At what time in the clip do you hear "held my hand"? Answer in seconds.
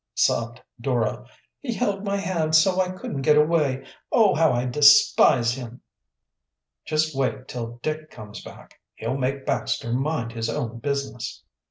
1.75-2.55